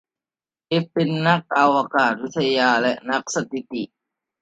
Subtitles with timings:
[0.67, 3.83] เจฟฟ์เป็นนักอากาศวิทยาและนักสถิติ